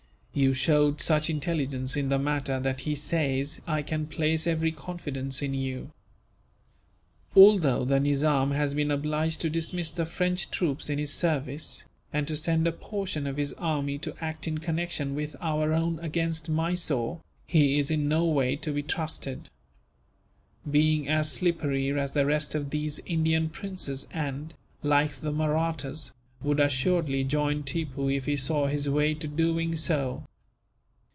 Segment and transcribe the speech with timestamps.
[0.33, 5.41] You showed such intelligence in the matter that he says I can place every confidence
[5.41, 5.91] in you.
[7.35, 11.83] "Although the Nizam has been obliged to dismiss the French troops in his service,
[12.13, 15.99] and to send a portion of his army to act in connection with our own
[15.99, 19.49] against Mysore, he is in no way to be trusted;
[20.71, 26.13] being as slippery as the rest of these Indian princes and, like the Mahrattas,
[26.43, 30.23] would assuredly join Tippoo if he saw his way to doing so.